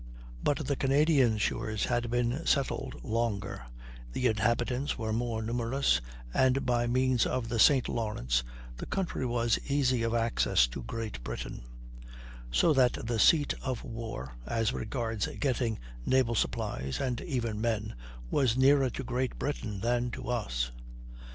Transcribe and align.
But 0.43 0.65
the 0.65 0.75
Canadian 0.75 1.37
shores 1.37 1.85
had 1.85 2.09
been 2.09 2.43
settled 2.43 2.95
longer, 3.03 3.67
the 4.13 4.25
inhabitants 4.25 4.97
were 4.97 5.13
more 5.13 5.43
numerous, 5.43 6.01
and 6.33 6.65
by 6.65 6.87
means 6.87 7.27
of 7.27 7.49
the 7.49 7.59
St. 7.59 7.87
Lawrence 7.87 8.41
the 8.77 8.87
country 8.87 9.27
was 9.27 9.59
easy 9.67 10.01
of 10.01 10.15
access 10.15 10.65
to 10.69 10.81
Great 10.81 11.23
Britain; 11.23 11.61
so 12.49 12.73
that 12.73 12.93
the 13.05 13.19
seat 13.19 13.53
of 13.61 13.83
war, 13.83 14.33
as 14.47 14.73
regards 14.73 15.27
getting 15.39 15.77
naval 16.03 16.33
supplies, 16.33 16.99
and 16.99 17.21
even 17.21 17.61
men, 17.61 17.93
was 18.31 18.57
nearer 18.57 18.89
to 18.89 19.03
Great 19.03 19.37
Britain 19.37 19.81
than 19.81 20.09
to 20.09 20.29
us. 20.29 20.71